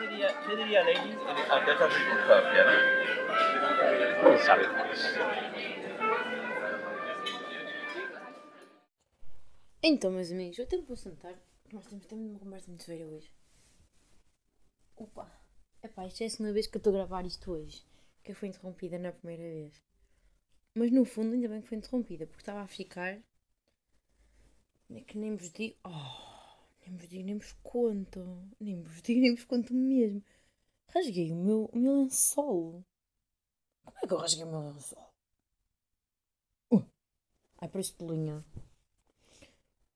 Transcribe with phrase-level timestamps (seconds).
[0.00, 1.18] diria, ¿qué diría Lenin
[1.50, 2.64] ante esta circunstancia?
[2.64, 4.38] ¿no?
[4.38, 4.64] sabe.
[9.82, 11.34] Então, meus amigos, eu me vou sentar.
[11.72, 13.32] Nós temos, temos uma conversa muito séria hoje.
[14.96, 15.30] Opa!
[15.82, 17.82] Epá, isto é a segunda vez que eu estou a gravar isto hoje.
[18.22, 19.80] Que eu fui interrompida na primeira vez.
[20.76, 23.18] Mas no fundo, ainda bem que foi interrompida, porque estava a ficar.
[24.90, 25.76] É que nem vos digo.
[25.84, 26.29] Oh,
[26.86, 28.48] nem vos digo, nem vos conto.
[28.58, 30.22] Nem vos digo, nem vos conto mesmo.
[30.88, 32.84] Rasguei o meu, o meu lençol.
[33.84, 35.14] Como é que eu rasguei o meu lençol?
[36.70, 36.84] Uh.
[37.58, 38.44] Ai, parece de linha.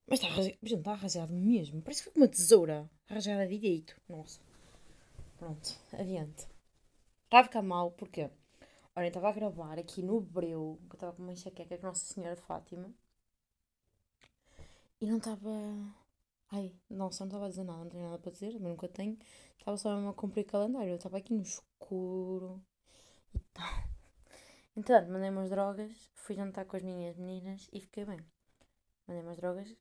[0.07, 1.83] Mas está rasgado, gente, está rasgado mesmo.
[1.83, 4.01] Parece que foi com uma tesoura rasgada direito.
[4.09, 4.41] Nossa.
[5.39, 6.47] Pronto, adiante.
[7.25, 8.31] Está a ficar mal, porquê?
[8.95, 12.05] Olha, estava a gravar aqui no Breu, que eu estava com uma enxaqueca com Nossa
[12.05, 12.95] Senhora de Fátima.
[15.01, 15.51] E não estava...
[16.51, 19.19] Ai, nossa, não estava a dizer nada, não tenho nada para dizer, também nunca tenho.
[19.59, 22.63] Estava só mesmo a cumprir calendário, eu estava aqui no escuro
[23.35, 23.85] e tal.
[24.77, 28.21] Então, mandei umas drogas, fui jantar com as minhas meninas e fiquei bem.
[29.07, 29.75] Mandei umas drogas,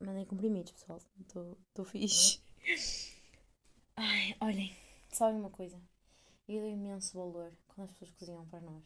[0.00, 1.00] mandei comprimidos, pessoal.
[1.20, 2.40] Estou fixe.
[3.96, 4.76] Ai, olhem,
[5.10, 5.80] sabem uma coisa?
[6.48, 8.82] Eu dou imenso valor quando as pessoas cozinham para nós.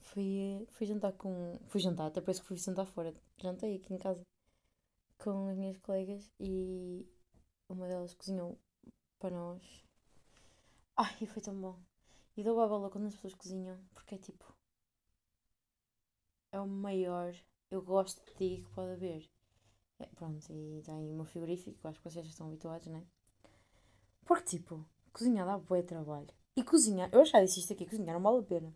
[0.00, 1.58] Fui, fui jantar com.
[1.66, 3.14] Fui jantar, até parece que fui sentar fora.
[3.38, 4.20] Jantei aqui em casa
[5.18, 7.06] com as minhas colegas e
[7.68, 8.58] uma delas cozinhou
[9.18, 9.84] para nós.
[10.96, 11.78] Ai, e foi tão bom.
[12.36, 14.54] E dou a bola quando as pessoas cozinham, porque é tipo.
[16.52, 17.34] É o maior.
[17.70, 19.28] Eu gosto de ti que pode haver.
[19.98, 23.04] É, pronto, e tem o meu frigorífico, acho que vocês já estão habituados, não é?
[24.24, 26.28] Porque, tipo, cozinhar dá bué trabalho.
[26.56, 28.74] E cozinhar, eu já disse isto aqui, cozinhar não vale a pena.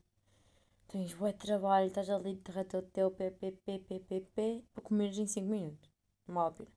[0.89, 4.83] Tens bué trabalho, estás ali de o teu pé, pé, pé, pé, pé, pé, para
[4.83, 5.92] comeres em 5 minutos.
[6.33, 6.69] Pena.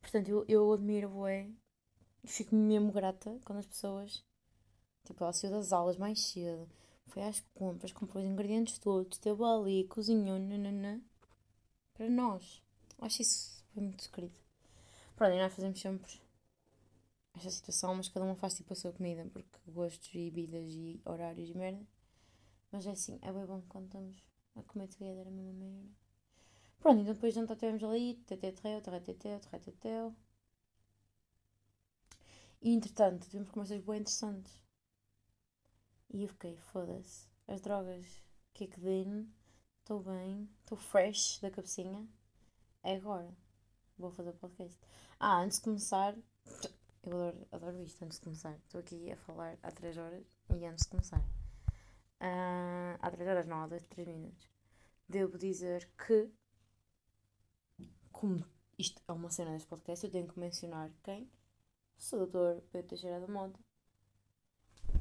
[0.00, 1.50] Portanto, eu, eu admiro bué
[2.22, 4.24] e fico mesmo grata quando as pessoas,
[5.04, 6.68] tipo, ela saiu das aulas mais cedo,
[7.06, 11.00] foi às compras, comprou os ingredientes todos, esteve ali, cozinhou, nananã,
[11.94, 12.62] para nós.
[13.00, 14.34] Acho isso muito querido.
[15.16, 16.12] Pronto, e nós fazemos sempre
[17.34, 21.00] esta situação, mas cada uma faz tipo a sua comida, porque gostos e bebidas e
[21.04, 21.86] horários e merda.
[22.70, 24.16] Mas é assim, é bem bom quando estamos
[24.56, 26.03] a comer together a mesma merda.
[26.78, 30.14] Pronto, então depois de jantar tivemos ali, teteteu, terreteteu, terreteteu.
[32.60, 34.62] E entretanto, tivemos conversas bem interessantes.
[36.10, 38.06] E eu fiquei, foda-se, as drogas,
[38.52, 39.28] kick in,
[39.80, 42.08] estou bem, estou fresh da cabecinha.
[42.82, 43.34] É agora.
[43.98, 44.78] Vou fazer o podcast.
[45.20, 46.16] Ah, antes de começar,
[47.02, 48.56] eu adoro, adoro isto antes de começar.
[48.56, 51.20] Estou aqui a falar há 3 horas e antes de começar.
[52.20, 54.48] Uh, há 3 horas, não, há 2, 3 minutos.
[55.08, 56.30] Devo dizer que,
[58.14, 58.44] como
[58.78, 61.28] isto é uma cena deste podcast, eu tenho que mencionar quem?
[62.12, 63.58] O doutor Pedro Teixeira da Monte.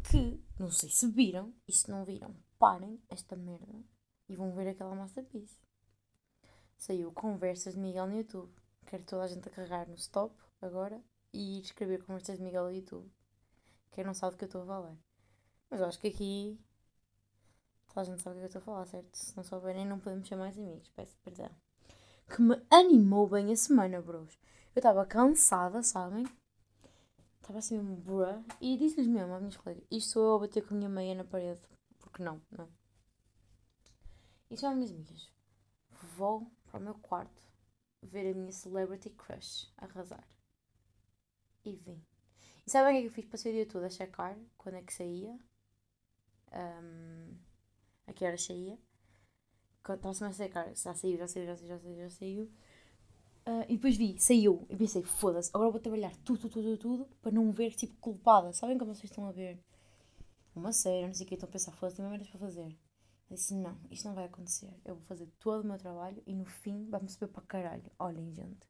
[0.09, 3.73] Que, não sei se viram, e se não viram, parem esta merda
[4.27, 5.57] e vão ver aquela masterpiece.
[6.77, 8.51] Saiu Conversas de Miguel no YouTube.
[8.87, 12.71] Quero toda a gente a carregar no stop agora e escrever Conversas de Miguel no
[12.71, 13.11] YouTube.
[13.91, 14.97] Quem não sabe do que eu estou a falar.
[15.69, 16.59] Mas eu acho que aqui
[17.87, 19.15] toda a gente sabe do que eu estou a falar, certo?
[19.15, 20.89] Se não souberem, não podemos ser mais amigos.
[20.89, 21.62] Peço perdão.
[22.33, 24.39] Que me animou bem a semana, bros.
[24.75, 26.25] Eu estava cansada, sabem?
[27.39, 28.43] Estava assim mesmo, bruh.
[28.59, 31.13] E disse-lhes mesmo às minhas colegas: Isto sou eu a bater com a minha meia
[31.13, 31.61] na parede.
[31.99, 32.67] Porque não, não.
[34.49, 35.31] E são as minhas amigas.
[36.17, 37.39] Vou para o meu quarto
[38.01, 40.27] ver a minha celebrity crush arrasar.
[41.63, 42.03] E vim.
[42.65, 43.25] E sabem o que é que eu fiz?
[43.25, 45.37] Passei o dia todo a checar quando é que saía.
[46.51, 47.37] Um,
[48.07, 48.79] a que hora saía.
[49.89, 50.73] Estava-se a secar.
[50.75, 52.51] Já saiu, já saiu, já saiu, já saiu, já saiu.
[53.45, 54.65] Uh, e depois vi, saiu.
[54.69, 58.53] E pensei, foda-se, agora vou trabalhar tudo, tudo, tudo, tudo para não ver tipo culpada.
[58.53, 59.59] Sabem como vocês estão a ver?
[60.55, 62.77] Uma série, não sei o que, estão a pensar, foda-se, tem merdas para fazer.
[63.29, 64.71] Eu disse, não, isto não vai acontecer.
[64.85, 67.91] Eu vou fazer todo o meu trabalho e no fim vai-me saber para caralho.
[67.99, 68.69] Olhem, gente.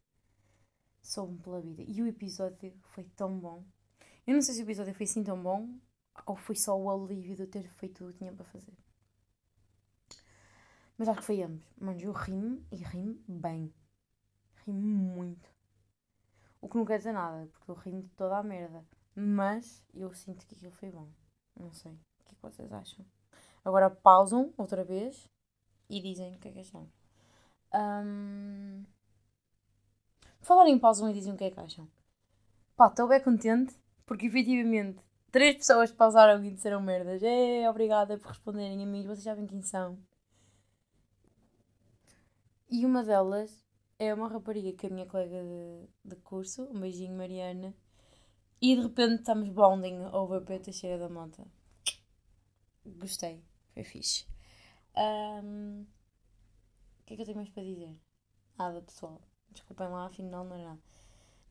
[1.02, 1.84] Soube-me pela vida.
[1.86, 3.64] E o episódio foi tão bom.
[4.26, 5.78] Eu não sei se o episódio foi assim tão bom
[6.26, 8.74] ou foi só o alívio de eu ter feito o que tinha para fazer.
[11.04, 11.68] Mas acho que foi ambos.
[11.78, 13.74] Mano, eu rimo e rimo bem.
[14.66, 15.50] Rimo muito.
[16.62, 18.86] O que não quer dizer nada, porque eu rimo de toda a merda.
[19.14, 21.10] Mas eu sinto que aquilo foi bom.
[21.60, 21.92] Não sei.
[21.92, 23.06] O que é que vocês acham?
[23.66, 25.30] Agora pausam outra vez
[25.90, 26.90] e dizem o que é que acham.
[27.74, 28.86] Um...
[30.40, 31.86] Falar em pausam e dizem o que é que acham.
[32.78, 35.04] Pá, estou bem contente porque efetivamente
[35.34, 37.22] três pessoas pausaram e disseram merdas.
[37.22, 40.00] É, obrigada por responderem a mim, vocês sabem quem são.
[42.76, 43.64] E uma delas
[44.00, 47.72] é uma rapariga que é a minha colega de, de curso, um beijinho Mariana,
[48.60, 51.46] E de repente estamos bonding over Pedro Teixeira da Mota.
[52.84, 53.44] Gostei,
[53.76, 54.26] foi fixe.
[54.98, 55.86] Um,
[57.02, 57.96] o que é que eu tenho mais para dizer?
[58.58, 59.22] Nada, pessoal.
[59.52, 60.82] Desculpem lá, afinal não era nada.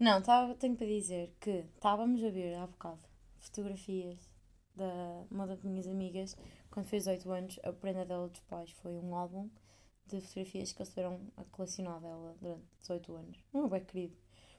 [0.00, 3.08] Não, tava, tenho para dizer que estávamos a ver há bocado
[3.38, 4.28] fotografias
[4.74, 6.36] da uma das minhas amigas
[6.68, 7.60] quando fez 8 anos.
[7.62, 9.48] A prenda dela dos pais foi um álbum
[10.06, 13.44] de fotografias que eles tiveram a colecionar dela durante 18 anos.
[13.52, 14.16] Não é bem querido.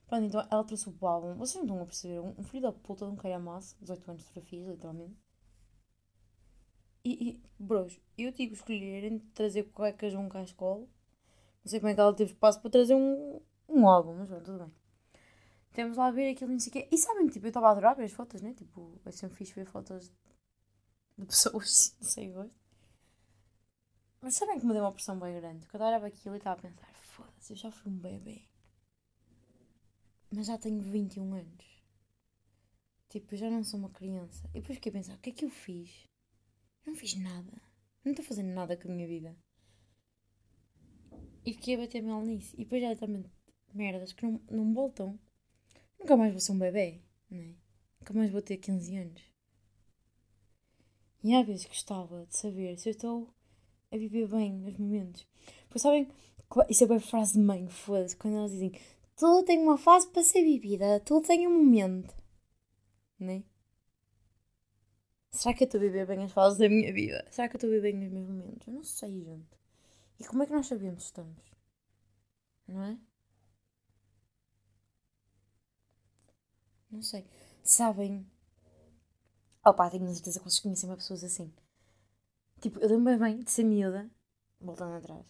[0.07, 1.35] Pronto, então ela trouxe o álbum.
[1.35, 2.19] Vocês não estão a perceber?
[2.19, 5.15] Um, um filho da puta de um calhamaço, 18 anos de fotografias, literalmente.
[7.05, 10.89] E, e bros, eu tive que escolher entre trazer cuecas de um cascolo.
[11.63, 14.43] Não sei como é que ela teve espaço para trazer um, um álbum, mas pronto,
[14.45, 14.71] tudo bem.
[15.73, 16.87] Temos lá a ver aquilo, não sei o quê.
[16.91, 18.53] E sabem, tipo, eu estava a adorar ver as fotos, né?
[18.53, 20.11] Tipo, é sempre fixe ver fotos
[21.17, 22.62] de pessoas, sei, gosto.
[24.23, 25.67] Mas sabem que me deu uma pressão bem grande?
[25.67, 28.41] Quando eu olhava aquilo e estava a pensar, foda-se, eu já fui um bebê.
[30.31, 31.83] Mas já tenho 21 anos.
[33.09, 34.49] Tipo, eu já não sou uma criança.
[34.53, 36.07] E depois fiquei a pensar, o que é que eu fiz?
[36.85, 37.61] Eu não fiz nada.
[38.05, 39.35] Não estou fazendo nada com a minha vida.
[41.45, 42.55] E fiquei a bater mal nisso.
[42.55, 43.29] E depois já também
[43.73, 45.19] merdas que não, não voltam.
[45.99, 47.55] Nunca mais vou ser um bebê, não é?
[47.99, 49.21] Nunca mais vou ter 15 anos.
[51.21, 53.33] E às vezes gostava de saber se eu estou
[53.93, 55.27] a viver bem nos momentos.
[55.69, 56.07] Pois sabem,
[56.69, 58.73] isso é bem frase de mãe, foda-se, quando elas dizem
[59.15, 62.13] tudo tem uma fase para ser vivida, tudo tem um momento.
[63.19, 63.43] Não é?
[65.31, 67.25] Será que eu estou a viver bem as fases da minha vida?
[67.31, 68.67] Será que eu estou a viver bem os meus momentos?
[68.67, 69.57] Eu não sei, gente.
[70.19, 71.43] E como é que nós sabemos que estamos?
[72.67, 72.97] Não é?
[76.91, 77.25] Não sei.
[77.63, 78.25] Sabem?
[79.65, 81.51] Opa, tenho certeza que vocês conhecem uma pessoas assim.
[82.63, 84.09] Tipo, eu lembro bem de ser miúda,
[84.61, 85.25] voltando atrás.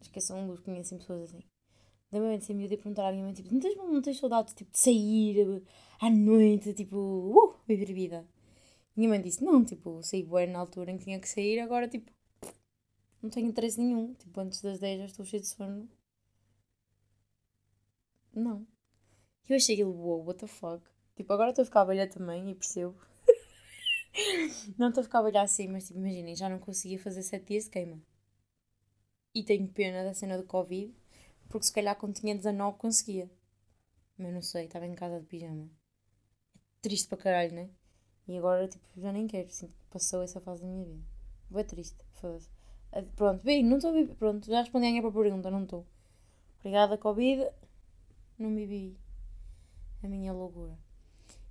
[0.00, 1.42] Esqueçam dos conhecem pessoas assim.
[2.10, 4.18] Lembro bem de ser miúda e perguntar à minha mãe, tipo, não tens, não tens
[4.18, 5.62] saudades tipo, de sair
[6.00, 8.26] à noite, tipo, uh, viver vida?
[8.96, 11.86] Minha mãe disse, não, tipo, saí boa na altura em que tinha que sair, agora,
[11.86, 12.10] tipo,
[13.22, 14.14] não tenho interesse nenhum.
[14.14, 15.86] Tipo, antes das 10 já estou cheio de sono.
[18.34, 18.66] Não.
[19.46, 20.82] Eu achei aquilo, wow, what the fuck.
[21.14, 22.96] Tipo, agora estou a ficar velha também e percebo.
[24.78, 27.64] não estou a ficar velha assim, mas tipo, imaginem, já não conseguia fazer 7 dias
[27.64, 28.00] de queima.
[29.34, 30.94] E tenho pena da cena do Covid,
[31.48, 33.30] porque se calhar quando tinha 19 conseguia.
[34.16, 35.68] Mas não sei, estava em casa de pijama.
[36.54, 37.70] É triste para caralho, né?
[38.28, 41.04] E agora, tipo, já nem quero, assim, passou essa fase da minha vida.
[41.50, 42.48] Boa triste, foda-se.
[42.92, 44.14] Ah, pronto, bem, não estou a viver.
[44.14, 45.84] Pronto, já respondi a minha própria pergunta, não estou.
[46.60, 47.50] Obrigada, Covid.
[48.38, 48.96] Não vivi
[50.02, 50.78] a minha loucura.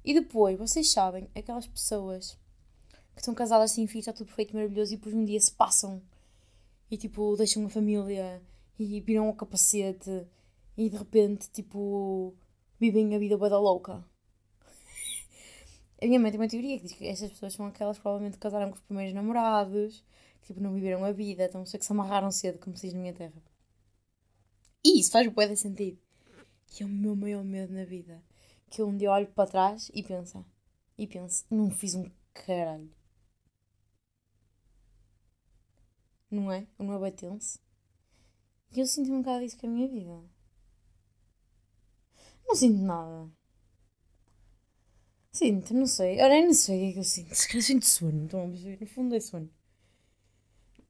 [0.04, 2.38] E depois, vocês sabem, aquelas pessoas
[3.14, 6.02] que estão casadas assim, filhos, está tudo perfeito, maravilhoso, e depois um dia se passam
[6.90, 8.42] e tipo deixam a família
[8.78, 10.28] e viram o capacete
[10.78, 12.34] e de repente tipo
[12.80, 14.04] vivem a vida boa da louca.
[16.02, 18.38] A minha mãe tem uma teoria que diz que estas pessoas são aquelas que provavelmente
[18.38, 20.04] casaram com os primeiros namorados,
[20.42, 22.94] que tipo não viveram a vida, então sei que se amarraram cedo, como se diz
[22.94, 23.42] na minha terra.
[24.84, 25.98] E isso faz bué de sentido.
[26.68, 28.22] Que é o meu maior medo na vida
[28.74, 30.44] que eu um dia olho para trás e penso,
[30.98, 32.90] e penso, não fiz um caralho.
[36.34, 36.66] Não é?
[36.80, 37.60] É bem tenso?
[38.76, 40.20] E eu sinto um bocado isso com a minha vida.
[42.48, 43.32] Não sinto nada.
[45.32, 46.20] Sinto, não sei.
[46.20, 47.36] Ora, eu não sei o que é que eu sinto.
[47.36, 48.26] Se calhar sinto sono.
[48.26, 48.82] Estão a perceber?
[48.82, 49.48] No fundo é sono.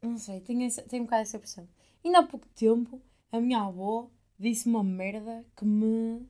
[0.02, 1.68] Não sei, tenho, essa, tenho um bocado essa pressão.
[2.06, 4.10] Ainda há pouco tempo, a minha avó
[4.40, 6.26] disse uma merda que me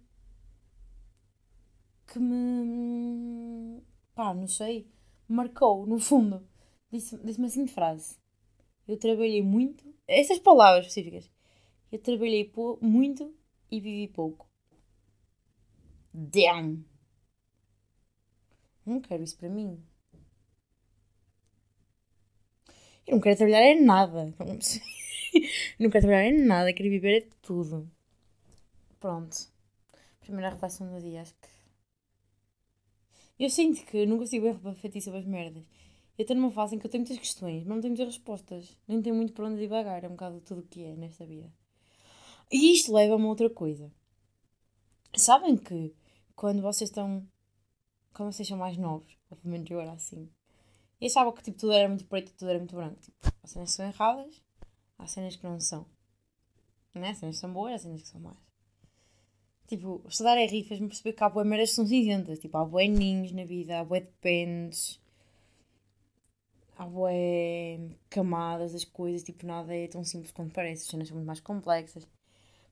[2.08, 3.84] que me.
[4.16, 4.92] pá, não sei,
[5.28, 6.48] marcou, no fundo.
[6.92, 8.23] Disse-me disse a seguinte frase:
[8.88, 11.30] Eu trabalhei muito, essas palavras específicas.
[11.92, 13.34] Eu trabalhei muito
[13.72, 14.48] e vivi pouco.
[16.14, 16.86] Damn!
[18.86, 19.82] Não quero isso para mim.
[23.08, 24.34] Eu não quero trabalhar em nada.
[25.80, 27.90] Não quero trabalhar em nada, quero viver é tudo.
[29.00, 29.36] Pronto.
[30.20, 31.54] Primeira reflexão do dia, acho que
[33.40, 35.64] eu sinto que não consigo refletir sobre as merdas.
[36.18, 38.78] Eu estou numa fase em que eu tenho muitas questões, mas não tenho muitas respostas.
[38.88, 41.52] Nem tenho muito para onde divagar, é um bocado tudo o que é nesta vida.
[42.52, 43.92] E isto leva a outra coisa.
[45.16, 45.94] Sabem que
[46.36, 47.28] quando vocês estão.
[48.14, 50.30] Quando vocês são mais novos, ou pelo menos eu era assim,
[51.04, 53.00] e achava que tipo, tudo era muito preto e tudo era muito branco.
[53.02, 54.42] Tipo, há cenas que são erradas,
[54.98, 55.86] há cenas que não são.
[56.96, 57.10] Né?
[57.10, 58.38] Há cenas que são boas, há cenas que são más.
[59.68, 62.40] Tipo, estudar é rir fez-me perceber que há boas meras que são cinzentas.
[62.40, 64.98] Tipo, há bué ninhos na vida, há bué dependes,
[66.78, 69.24] há bué camadas das coisas.
[69.24, 70.84] Tipo, nada é tão simples como parece.
[70.84, 72.08] As cenas são muito mais complexas.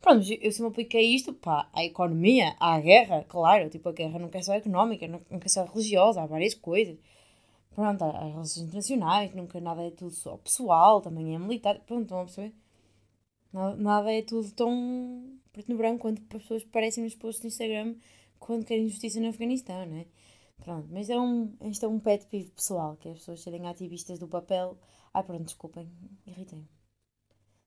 [0.02, 4.44] Pronto, eu simplifiquei isto para a economia, à guerra, claro, tipo, a guerra não quer
[4.44, 6.98] só económica, não quer só religiosa, há várias coisas.
[7.76, 12.22] Pronto, há, relações internacionais, nunca nada é tudo só pessoal, também é militar, pronto, estão
[12.22, 12.54] a perceber?
[13.54, 17.48] Nada, nada é tudo tão preto no branco quanto as pessoas parecem nos posts do
[17.48, 17.96] Instagram
[18.40, 20.06] quando querem justiça no Afeganistão, não é?
[20.62, 23.68] Pronto, mas é um, isto é um pet peeve pessoal, que é as pessoas serem
[23.68, 24.78] ativistas do papel.
[25.12, 25.92] Ai, pronto, desculpem,
[26.26, 26.68] irritem-me.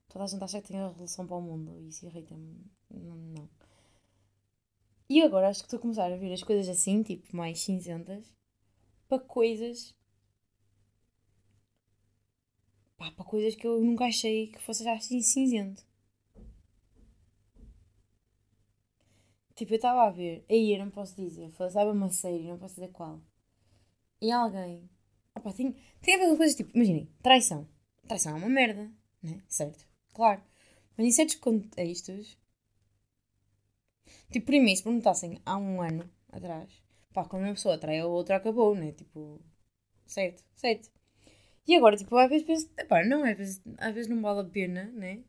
[0.08, 2.56] Toda a gente acha que tem a resolução para o mundo e isso irrita-me.
[2.88, 3.48] Não, não.
[5.08, 8.32] E agora acho que estou a começar a ver as coisas assim, tipo, mais cinzentas,
[9.08, 9.92] para coisas.
[12.96, 15.84] Pá, para coisas que eu nunca achei que fosse assim cinzento.
[19.54, 22.74] Tipo, eu estava a ver, aí eu não posso dizer, sabe uma série, não posso
[22.74, 23.20] dizer qual.
[24.20, 24.90] E alguém.
[25.36, 27.68] Opa, tem, tem a ver com coisas tipo, imaginem, traição.
[28.08, 28.90] Traição é uma merda,
[29.22, 29.42] né?
[29.48, 29.86] Certo?
[30.12, 30.42] Claro.
[30.96, 32.36] Mas em certos contextos.
[34.30, 36.70] Tipo, primeiro, se perguntassem há um ano atrás,
[37.12, 38.92] pá, quando uma pessoa trai a outra, acabou, né?
[38.92, 39.40] Tipo,
[40.06, 40.90] certo, certo.
[41.66, 44.44] E agora, tipo, às vezes penso, pá, não, às vezes, às vezes não vale a
[44.44, 45.22] pena, né?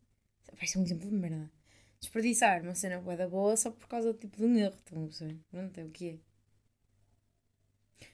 [0.53, 1.51] Vai ser um exemplo de merda
[1.99, 4.75] desperdiçar uma cena boa da boa só por causa tipo, de um erro.
[4.75, 5.39] Estão?
[5.49, 6.19] Pronto, é o que é.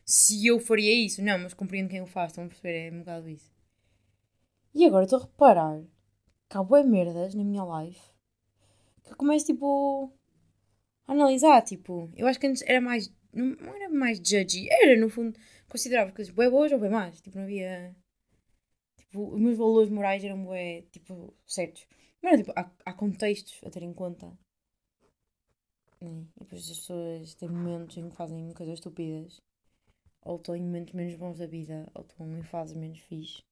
[0.06, 2.88] Se eu faria isso, não, mas compreendo quem o faz, estão a perceber?
[2.88, 3.52] É um bocado isso.
[4.74, 5.82] E agora estou a reparar
[6.50, 8.12] que há boas merdas na minha life
[9.12, 10.12] que começo tipo
[11.08, 11.62] a analisar.
[11.62, 13.14] Tipo, eu acho que antes era mais.
[13.34, 15.38] Não, era mais judgy, era no fundo.
[15.70, 17.22] Considerava coisas bem boas ou bem más.
[17.22, 17.96] Tipo, não havia.
[18.98, 21.86] Tipo, os meus valores morais eram bem, tipo, certos.
[22.22, 24.28] Mas, tipo, há, há contextos a ter em conta.
[26.00, 26.26] Né?
[26.36, 29.42] E depois as pessoas têm momentos em que fazem coisas estúpidas.
[30.22, 31.90] Ou estão em momentos menos bons da vida.
[31.96, 33.44] Ou estão em fases menos fixe.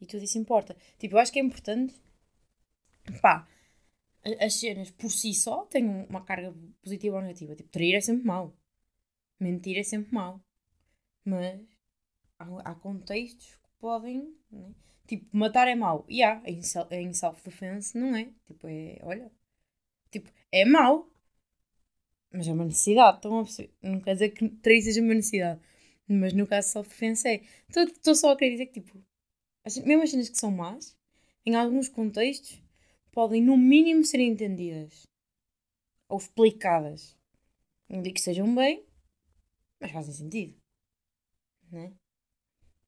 [0.00, 0.76] E tudo isso importa.
[0.98, 1.94] Tipo, eu acho que é importante.
[3.20, 3.46] Pá,
[4.40, 7.54] as cenas por si só têm uma carga positiva ou negativa.
[7.54, 8.56] Tipo, trair é sempre mau.
[9.38, 10.40] Mentir é sempre mau.
[11.24, 11.60] Mas
[12.38, 14.34] há, há contextos que podem.
[14.50, 14.74] Né?
[15.10, 16.04] Tipo, matar é mau.
[16.08, 18.32] E yeah, em self-defense não é.
[18.46, 18.96] Tipo, é.
[19.02, 19.28] Olha.
[20.08, 21.10] Tipo, é mau.
[22.32, 23.20] Mas é uma necessidade.
[23.20, 23.74] Perceber?
[23.82, 25.60] Não quer dizer que trair seja uma necessidade.
[26.06, 27.42] Mas no caso de self-defense é.
[27.68, 29.04] Estou só a querer dizer que, tipo,
[29.64, 30.96] as, mesmo as cenas que são más,
[31.44, 32.62] em alguns contextos,
[33.10, 35.08] podem no mínimo ser entendidas.
[36.08, 37.18] Ou explicadas.
[37.88, 38.86] Não digo que sejam bem,
[39.80, 40.54] mas fazem sentido.
[41.68, 41.92] Né?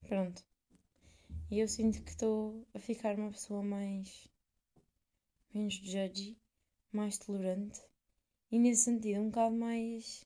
[0.07, 0.52] Pronto.
[1.53, 4.27] E eu sinto que estou a ficar uma pessoa mais.
[5.53, 6.41] menos judgy,
[6.91, 7.79] mais tolerante
[8.51, 10.25] e nesse sentido um bocado mais.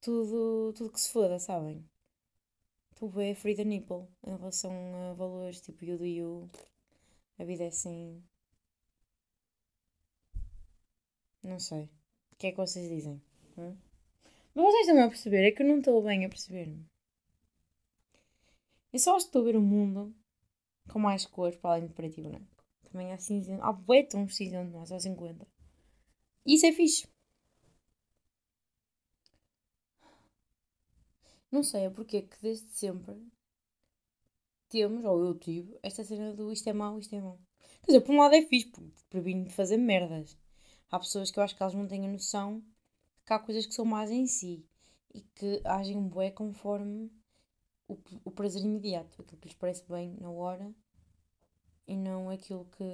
[0.00, 1.84] tudo, tudo que se foda, sabem?
[2.92, 6.48] Estou é free the nipple em relação a valores tipo you do you.
[7.36, 8.22] A vida é assim.
[11.42, 11.90] Não sei.
[12.30, 13.20] O que é que vocês dizem?
[13.58, 13.76] Hum?
[14.54, 15.44] Mas vocês estão a perceber?
[15.44, 16.86] É que eu não estou bem a perceber-me.
[18.92, 20.14] Eu só estou a ver o mundo
[20.88, 22.64] com mais cores para além de preto e branco.
[22.90, 23.62] Também há cinzento.
[23.62, 25.46] Há bué tons cinzento, não há só 50.
[26.46, 27.06] E isso é fixe.
[31.50, 33.16] Não sei é porque que desde sempre
[34.68, 37.38] temos, ou eu tive, esta cena do isto é mau, isto é mau.
[37.82, 40.36] Quer dizer, por um lado é fixe, porque previne de fazer merdas.
[40.90, 42.62] Há pessoas que eu acho que elas não têm a noção
[43.24, 44.64] que há coisas que são más em si
[45.12, 47.10] e que agem bué conforme
[47.88, 50.74] o, o prazer imediato, aquilo que lhes parece bem na hora
[51.86, 52.84] e não aquilo que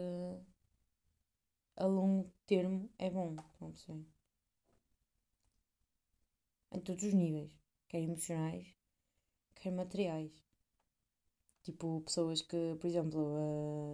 [1.77, 4.07] a longo termo é bom, não sei.
[6.71, 7.53] Em todos os níveis,
[7.89, 8.67] quer emocionais,
[9.55, 10.33] quer materiais.
[11.63, 13.21] Tipo, pessoas que, por exemplo,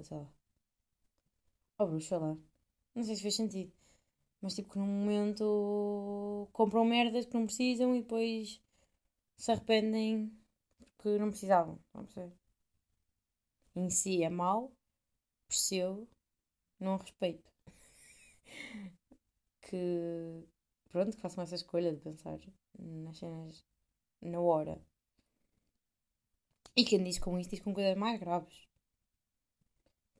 [0.00, 0.32] uh, sei lá,
[1.78, 2.36] oh sei lá,
[2.94, 3.72] não sei se fez sentido,
[4.40, 8.60] mas tipo que num momento compram merdas que não precisam e depois
[9.36, 10.37] se arrependem
[10.98, 11.78] que não precisavam.
[11.94, 12.34] Não percebe?
[13.74, 14.72] Em si é mau,
[15.46, 16.08] percebo,
[16.78, 17.50] não respeito.
[19.62, 20.48] que
[20.90, 22.38] pronto, que façam essa escolha de pensar
[22.78, 23.64] nas cenas
[24.20, 24.80] na hora.
[26.76, 28.68] E quem diz com isto diz com coisas mais graves.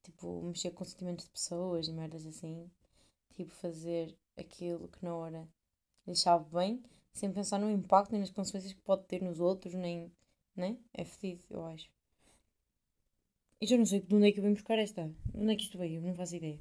[0.02, 2.70] Tipo, mexer com sentimentos de pessoas e merdas assim.
[3.34, 5.48] Tipo, fazer aquilo que na hora
[6.06, 6.14] lhe
[6.50, 6.82] bem,
[7.12, 10.10] sem pensar no impacto nem nas consequências que pode ter nos outros, nem
[10.58, 10.76] né?
[10.92, 11.88] É fedido, eu acho.
[13.60, 15.02] E já não sei de onde é que eu vim buscar esta.
[15.32, 16.02] De onde é que isto veio?
[16.02, 16.58] Não faço ideia.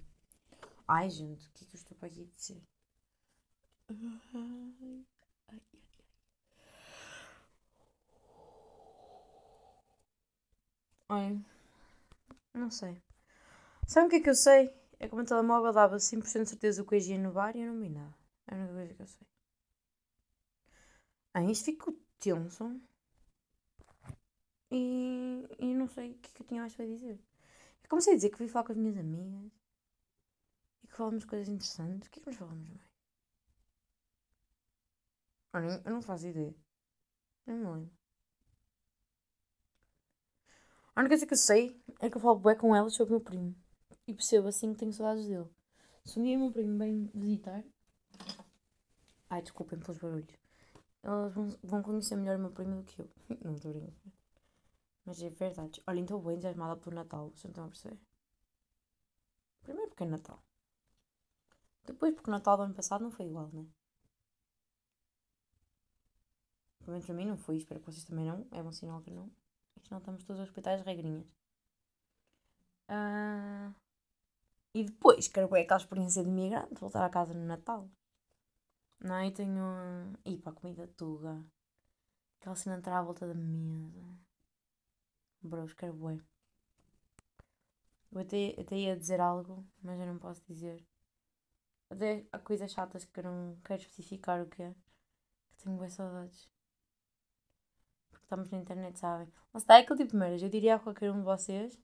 [0.88, 2.62] Ai, gente, o que é que eu estou para aqui dizer?
[3.89, 3.96] Ai,
[4.34, 5.06] ai,
[5.50, 5.60] ai.
[11.10, 11.39] Ai,
[12.54, 13.01] não sei.
[13.88, 14.72] Sabe o que é que eu sei?
[15.00, 17.74] É como o telemóvel dava 100% de certeza que eu ia no bar e eu
[17.74, 18.16] não vi nada.
[18.48, 19.27] É a única coisa que eu sei.
[21.34, 22.66] Ah, isto ficou tenso.
[24.71, 27.19] E, e não sei o que, é que eu tinha mais para dizer.
[27.83, 29.51] Eu comecei a dizer que fui falar com as minhas amigas
[30.83, 32.07] e que falamos coisas interessantes.
[32.07, 32.88] O que é que nós falamos mais?
[35.86, 36.55] Eu não faço ideia.
[37.47, 37.97] Eu não me lembro.
[40.95, 43.17] A única coisa que eu sei é que eu falo bem com elas sobre o
[43.17, 43.55] meu primo.
[44.07, 45.47] E percebo assim que tenho saudades dele.
[46.03, 47.63] Se um dia o meu primo vem visitar.
[49.29, 50.33] Ai, desculpem pelos barulhos.
[51.03, 53.09] Elas vão, vão conhecer melhor o meu primo do que eu.
[53.43, 54.16] Não estou brincando.
[55.08, 55.82] Mas é verdade.
[55.88, 57.30] Olha, estou bem desarmada por Natal.
[57.30, 57.98] Vocês não estão a perceber?
[59.64, 60.44] Primeiro porque é Natal.
[61.86, 63.66] Depois porque o Natal do ano passado não foi igual, né?
[66.80, 67.56] Pelo menos para mim não foi.
[67.56, 68.46] Espero que vocês também não.
[68.52, 69.32] É bom sinal que não.
[69.78, 71.26] Isto não estamos todos a respeitar as regrinhas.
[72.90, 73.74] Uh,
[74.74, 77.90] e depois, quero ver aquela experiência de imigrante, voltar a casa no Natal.
[79.00, 79.28] Não, é?
[79.28, 79.64] e tenho.
[80.26, 81.42] E para a comida tuga.
[82.40, 84.26] Aquela cena entrar à volta da mesa.
[85.41, 86.24] Bros, quero ver.
[88.12, 90.86] Eu até, até ia dizer algo, mas eu não posso dizer.
[91.89, 94.75] Até há coisas chatas que eu não quero especificar o que é.
[95.50, 96.50] Que tenho bem saudades
[98.27, 99.27] estamos na internet, sabem?
[99.53, 100.44] Lá está, aquele tipo de merdas.
[100.44, 101.79] Eu diria a qualquer um de vocês,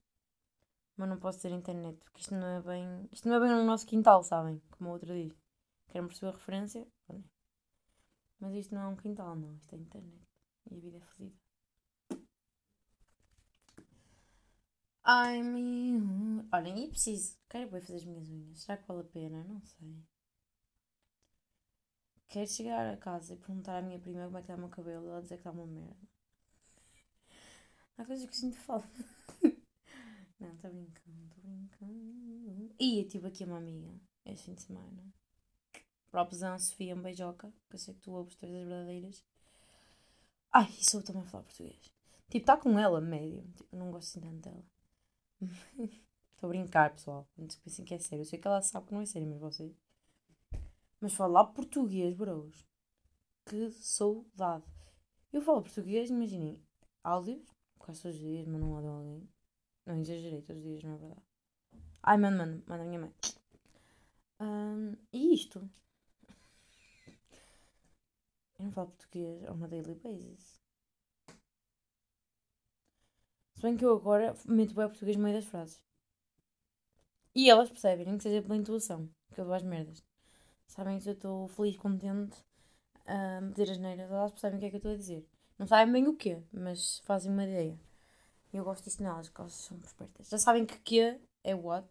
[0.97, 3.09] mas não posso ter internet, porque isto não é bem.
[3.11, 4.61] Isto não é bem no nosso quintal, sabem?
[4.71, 5.33] Como a outra diz.
[5.87, 6.87] Querem perceber a referência?
[8.39, 9.55] Mas isto não é um quintal, não.
[9.55, 10.27] Isto é internet.
[10.69, 11.42] E a vida é fodida.
[15.05, 16.45] Ai, meu.
[16.53, 17.37] Olhem, e preciso.
[17.49, 18.59] Quero bem fazer as minhas unhas.
[18.61, 19.43] Será que vale a pena?
[19.43, 20.03] Não sei.
[22.29, 24.69] Quero chegar a casa e perguntar à minha prima como é que está o meu
[24.69, 25.09] cabelo.
[25.09, 26.07] Ela dizer que está uma merda.
[27.97, 28.87] Há coisas que sinto falta.
[30.39, 32.75] Não, estou brincando, estou brincando.
[32.79, 33.93] E eu tive aqui uma amiga
[34.25, 35.13] este fim de semana.
[36.09, 37.53] Propesão, Sofia, um beijoca.
[37.69, 39.25] Que eu sei que tu ouves todas as verdadeiras.
[40.51, 41.93] Ai, sou também a falar português.
[42.29, 43.43] Tipo, está com ela, médio.
[43.55, 44.72] Tipo, não gosto assim tanto dela.
[46.35, 47.27] Estou a brincar, pessoal.
[47.39, 48.21] Antes que pensem que é sério.
[48.21, 49.73] Eu sei que ela sabe que não é sério, mas vocês.
[50.99, 52.65] Mas falar português, bros.
[53.45, 54.65] Que saudade.
[55.31, 56.61] Eu falo português, imaginem,
[57.03, 57.53] áudios
[57.83, 59.29] quase todos os dias mando um áudio a alguém.
[59.85, 61.21] Não exagerei, todos os dias, não é verdade.
[62.01, 63.13] Ai, mano, mano, manda a minha mãe.
[64.39, 65.69] Um, e isto?
[68.57, 70.61] Eu não falo português on a daily basis.
[73.52, 75.81] Se bem que eu agora meto bem português no meio das frases.
[77.33, 80.03] E elas percebem, nem que seja pela intuação, que eu dou as merdas.
[80.67, 82.37] Sabem que eu estou feliz, contente
[83.05, 85.27] a meter as neiras, elas percebem o que é que eu estou a dizer.
[85.57, 87.79] Não sabem bem o quê, mas fazem uma ideia.
[88.51, 90.29] E eu gosto disso nelas, porque elas são espertas.
[90.29, 91.87] Já sabem que quê é what.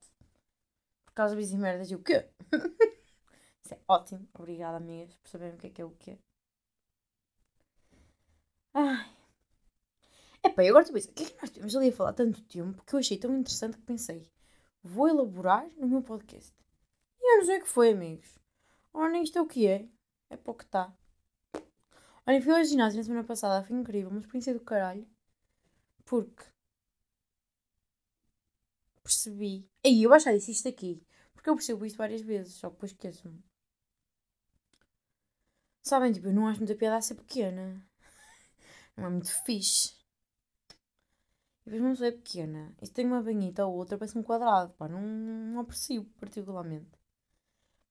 [1.05, 2.29] Porque elas dizem merdas e o quê?
[3.65, 4.29] Isso é ótimo.
[4.35, 6.19] Obrigada, amigas, por saberem o que é que é o quê.
[8.75, 9.12] Ai.
[10.53, 12.85] Epá, agora tu pensas, o que é que nós temos ali a falar tanto tempo
[12.85, 14.31] que eu achei tão interessante que pensei,
[14.83, 16.55] vou elaborar no meu podcast.
[17.19, 18.39] E eu não sei o que foi, amigos.
[18.93, 19.89] Ora, isto é o que é.
[20.29, 20.95] É para o que está.
[22.27, 25.09] Olha, fui ao ginásio na semana passada, foi incrível, uma experiência do caralho.
[26.05, 26.45] Porque
[29.03, 29.67] percebi.
[29.83, 31.03] Aí eu já disse isto aqui.
[31.33, 33.43] Porque eu percebo isto várias vezes, só que depois esqueço-me.
[35.83, 37.83] Sabem, tipo, eu não acho muita piada a ser pequena.
[38.95, 40.02] Não é muito fixe.
[41.67, 42.75] E depois uma pessoa é pequena.
[42.81, 44.73] E se tem uma banhita ou outra, parece um quadrado.
[44.75, 46.91] Pá, não, não aprecio particularmente.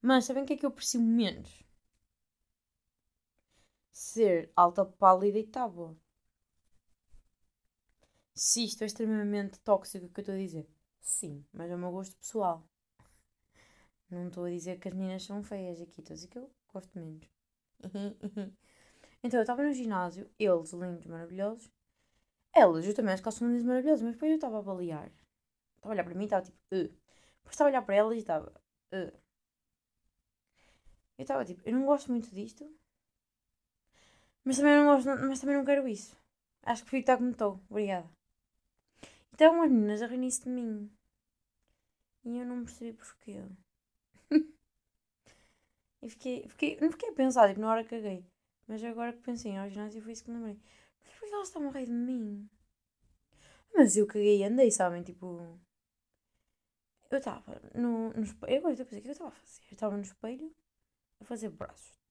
[0.01, 1.63] Mas sabem o que é que eu aprecio menos?
[4.01, 5.95] ser alta, pálida e tábua.
[8.33, 10.67] Se isto é extremamente tóxico, o que eu estou a dizer?
[11.01, 12.67] Sim, mas é o meu gosto pessoal.
[14.09, 16.51] Não estou a dizer que as meninas são feias aqui, estou a dizer que eu
[16.73, 17.29] gosto menos.
[19.23, 21.71] então eu estava no ginásio, eles lindos, maravilhosos.
[22.53, 25.11] Elas, eu também acho que elas são lindas maravilhosas, mas depois eu estava a avaliar.
[25.77, 26.83] Estava a olhar para mim e estava tipo, uh.
[26.83, 28.49] Depois estava a olhar para elas e estava,
[28.93, 29.21] uh.
[31.17, 32.67] Eu estava tipo, eu não gosto muito disto,
[34.43, 36.17] mas também não gosto, mas também não quero isso.
[36.63, 37.59] Acho que prefiro estar como estou.
[37.69, 38.09] Obrigada.
[39.33, 40.91] Então as meninas a reunir-se de mim.
[42.23, 43.43] E eu não percebi porquê.
[46.01, 48.25] e fiquei, fiquei, não fiquei a pensar, tipo, na hora caguei.
[48.67, 50.59] Mas agora que pensei ao ginásio foi isso que me lembrei.
[51.03, 52.49] Mas porquê elas estão a rir de mim?
[53.73, 55.03] Mas eu caguei e andei, sabem?
[55.03, 55.59] Tipo.
[57.09, 58.57] Eu estava no, no espelho.
[58.57, 59.61] Agora estou a pensar o que eu estava a fazer.
[59.69, 60.55] Eu estava no espelho
[61.19, 62.01] a fazer braços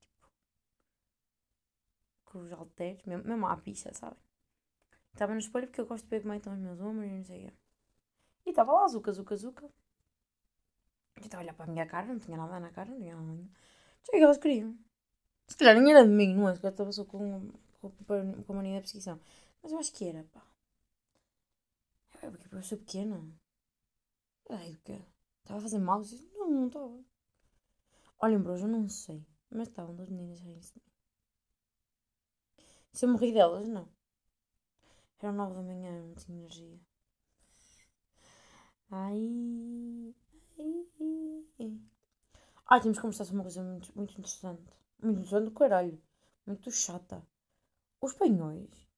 [2.30, 4.18] com os halteres, mesmo, mesmo à pista, sabem?
[5.12, 7.10] Estava no espelho porque eu gosto de ver como é estão os meus ombros e
[7.10, 7.54] não sei o quê.
[8.46, 9.64] E estava lá, zuca, zuca, zuca.
[11.16, 13.14] Eu estava a olhar para a minha cara, não tinha nada na cara, não tinha
[13.14, 13.26] nada.
[13.26, 13.50] nenhum.
[14.02, 14.78] Sei o que elas queriam.
[15.48, 16.54] Se calhar nem era de mim, não é?
[16.54, 19.20] Se calhar estava só com, com, a mania da perseguição.
[19.62, 20.42] Mas eu acho que era, pá.
[22.22, 23.18] É porque eu sou pequena.
[24.50, 24.98] Ai, o quê?
[25.40, 26.02] Estava a fazer mal?
[26.34, 27.04] Não, não estava.
[28.20, 29.24] Olhem, bros, eu não sei.
[29.50, 30.80] Mas estavam duas meninas a rir-se.
[32.92, 33.88] Se eu morri delas, não.
[35.20, 36.78] Era nove da manhã, não tinha energia.
[38.90, 40.14] Ai.
[41.58, 41.80] Ai.
[42.66, 44.62] Ai, temos que conversar sobre uma coisa muito, muito interessante.
[45.02, 46.00] Muito interessante do caralho.
[46.46, 47.22] Muito chata.
[48.02, 48.88] Os espanhóis,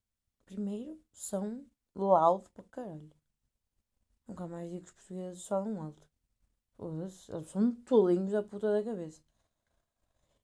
[0.44, 3.12] primeiro, são loud para caralho.
[4.28, 6.06] Nunca mais digo que os portugueses falam alto.
[6.78, 9.20] Eles são tolinhos da puta da cabeça.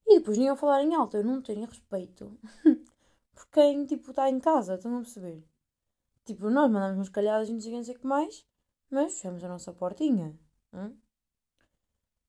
[0.05, 2.37] E depois nem eu falar em alto, eu não tenho respeito
[3.33, 5.41] por quem, tipo, está em casa, estão a perceber?
[6.25, 8.45] Tipo, nós mandamos umas calhadas e não sei o que mais,
[8.89, 10.37] mas fechamos a nossa portinha.
[10.73, 10.97] hum?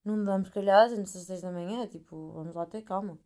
[0.05, 3.19] Não damos calhadas antes das 10 da manhã, tipo, vamos lá ter calma.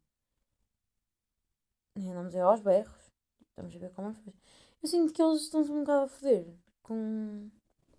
[1.96, 3.12] Andamos aí aos berros.
[3.48, 4.40] Estamos a ver como as coisas.
[4.83, 6.54] Eu sinto que eles estão-se um bocado a foder.
[6.83, 7.50] Com...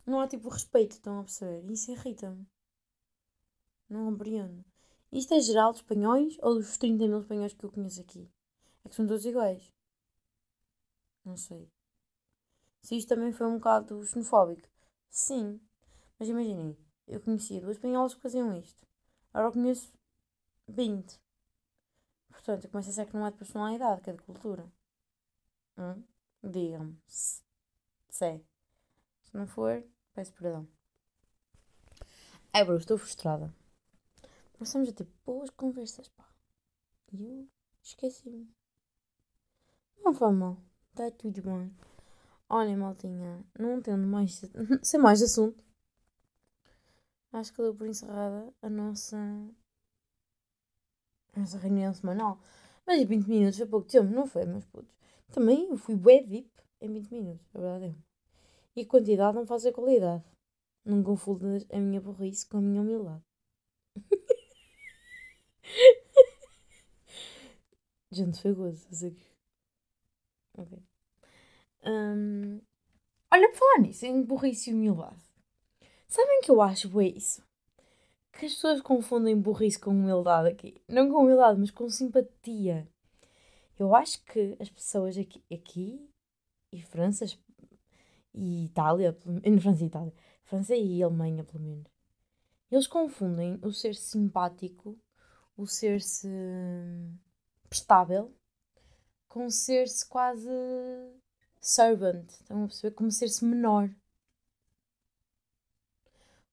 [0.05, 1.71] Não há tipo respeito, estão a perceber?
[1.71, 2.45] Isso irrita-me.
[3.89, 4.63] Não compreendo.
[5.11, 8.29] Isto é geral dos espanhóis ou dos 30 mil espanhóis que eu conheço aqui?
[8.83, 9.71] É que são todos iguais.
[11.23, 11.71] Não sei.
[12.81, 14.67] Se isto também foi um bocado xenofóbico.
[15.09, 15.59] Sim.
[16.19, 16.77] Mas imaginem,
[17.07, 18.85] eu conhecia duas espanholas que faziam isto.
[19.33, 19.91] Agora eu conheço
[20.67, 21.19] 20.
[22.45, 24.71] Portanto, eu começo a ser que não é de personalidade, que é de cultura.
[25.79, 26.03] Hum?
[26.43, 26.95] Digam-me.
[27.07, 27.41] Se
[28.21, 28.39] é.
[29.23, 30.67] Se não for, peço perdão.
[32.53, 33.51] É, bro, estou frustrada.
[34.59, 36.29] Nós estamos a ter boas conversas, pá.
[37.11, 37.49] E eu
[37.81, 38.47] esqueci-me.
[40.03, 40.61] Não faz mal.
[40.91, 41.75] Está tudo bem.
[42.47, 44.39] Olha, maltinha, não tendo mais,
[44.83, 45.63] sem mais assunto,
[47.33, 49.17] acho que deu por encerrada a nossa,
[51.39, 52.39] nossa reunião semanal.
[52.85, 54.93] Mas em 20 minutos foi pouco tempo, não foi, meus putos?
[55.31, 56.49] Também eu fui bué deep
[56.81, 57.95] em 20 minutos, a verdade é.
[58.75, 60.23] E quantidade não faz a qualidade.
[60.85, 63.23] Não confundas a minha burrice com a minha humildade.
[68.11, 69.25] Gente, foi gozo, sei que.
[70.57, 70.71] Ok.
[71.83, 72.61] Hum,
[73.31, 75.21] olha, por falar nisso, em burrice e humildade.
[76.07, 77.43] Sabem que eu acho bué isso?
[78.37, 80.81] Que as pessoas confundem burrice com humildade aqui.
[80.89, 82.87] Não com humildade, mas com simpatia.
[83.79, 86.05] Eu acho que as pessoas aqui, aqui
[86.71, 87.25] e França
[88.33, 91.87] e Itália, em França e Itália, França e Alemanha, pelo menos,
[92.69, 94.99] eles confundem o ser simpático,
[95.55, 96.27] o ser-se
[97.69, 98.33] prestável,
[99.29, 100.49] com ser-se quase
[101.61, 102.29] servant.
[102.29, 102.95] Estão a perceber?
[102.95, 103.89] Como ser-se menor.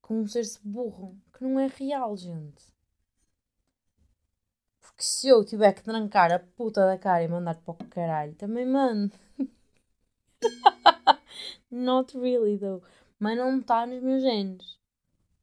[0.01, 1.17] Como ser-se burro.
[1.43, 2.73] Não é real, gente.
[4.81, 8.35] Porque se eu tiver que trancar a puta da cara e mandar para o caralho,
[8.35, 9.13] também mando.
[11.71, 12.83] Not really, though.
[13.19, 14.79] Mas não está nos meus genes.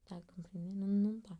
[0.03, 0.85] Está a compreender?
[0.85, 1.37] Não, está.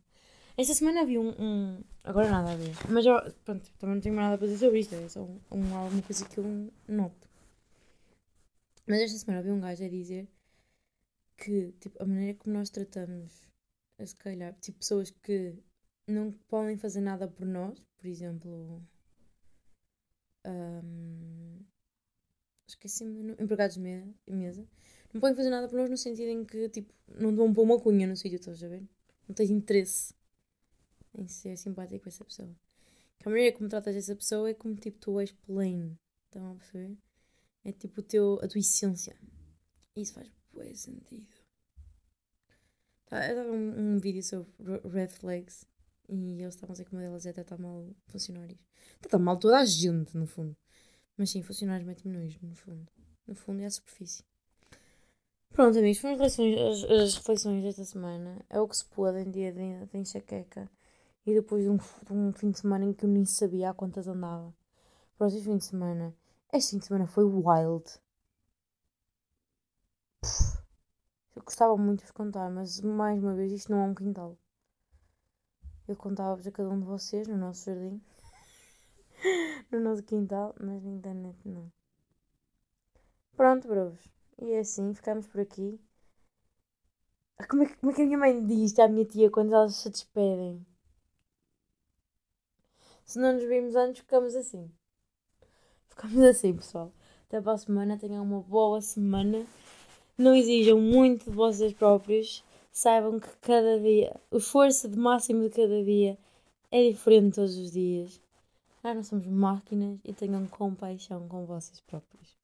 [0.56, 2.74] Esta semana vi um, um- Agora nada a ver.
[2.90, 4.94] Mas eu, pronto, também não tenho mais nada para dizer sobre isto.
[4.94, 7.28] É só um, um- coisa que eu noto.
[8.86, 10.28] Mas esta semana vi um gajo a dizer
[11.36, 13.32] que tipo, a maneira como nós tratamos,
[14.06, 15.54] se calhar, tipo, pessoas que
[16.06, 18.82] não podem fazer nada por nós, por exemplo,
[20.44, 21.64] hum,
[22.66, 24.66] esqueci-me, empregados de me- de mesa,
[25.12, 27.80] não podem fazer nada por nós no sentido em que, tipo, não vão pôr uma
[27.80, 28.82] cunha no sítio, estás a ver?
[29.28, 30.14] Não tens interesse
[31.16, 32.50] em ser simpático com essa pessoa.
[33.18, 36.54] Que a maneira como tratas essa pessoa é como, tipo, tu és plain, estão a
[36.56, 36.96] perceber?
[37.64, 39.16] É tipo o teu, a tua essência.
[39.96, 41.28] Isso faz bué sentido.
[43.10, 44.48] Tá, estava um, um vídeo sobre
[44.88, 45.66] red flags
[46.08, 48.60] e eles estavam a dizer que uma delas é tratar mal funcionários.
[49.00, 50.56] Tratar mal toda a gente, no fundo.
[51.16, 52.86] Mas sim, funcionários metem-me nojo, no fundo.
[53.26, 54.22] No fundo é a superfície.
[55.50, 58.44] Pronto, amigos, foram as reflexões, as, as reflexões desta semana.
[58.48, 60.70] É o que se pôde em dia de, de enxaqueca.
[61.26, 63.74] E depois de um, de um fim de semana em que eu nem sabia a
[63.74, 64.54] quantas andava.
[65.18, 66.14] Próximo fim de semana.
[66.52, 67.84] Este fim de semana foi wild.
[71.34, 74.38] Eu gostava muito de contar, mas mais uma vez isto não é um quintal.
[75.86, 78.00] Eu contava-vos a cada um de vocês no nosso jardim,
[79.70, 81.70] no nosso quintal, mas na internet não.
[83.36, 83.98] Pronto, bros.
[84.40, 85.80] E é assim, ficamos por aqui.
[87.38, 89.52] Ah, Como é, que, como é que a minha mãe diz à minha tia quando
[89.52, 90.64] elas se despedem?
[93.04, 94.70] Se não nos vimos antes, ficamos assim.
[95.88, 96.92] Ficamos assim, pessoal.
[97.26, 97.98] Até para a semana.
[97.98, 99.46] Tenham uma boa semana.
[100.20, 102.44] Não exijam muito de vocês próprios.
[102.70, 106.18] saibam que cada dia, o esforço de máximo de cada dia
[106.70, 108.20] é diferente todos os dias.
[108.84, 112.36] Nós não somos máquinas e tenham compaixão com vocês próprios.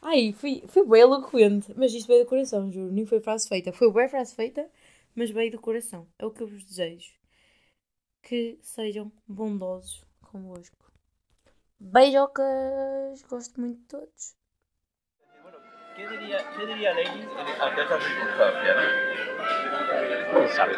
[0.00, 3.70] Ai, fui, fui bem eloquente, mas isto veio do coração, juro, nem foi frase feita.
[3.70, 4.66] Foi bem frase feita,
[5.14, 6.06] mas veio do coração.
[6.18, 7.12] É o que eu vos desejo.
[8.22, 10.90] Que sejam bondosos convosco.
[11.78, 13.20] Beijocas!
[13.28, 14.43] Gosto muito de todos.
[15.96, 18.74] ¿Qué diría, qué diría Lenin esa circunstancia?
[18.74, 20.38] ¿no?
[20.40, 20.76] ¿Quién sabe?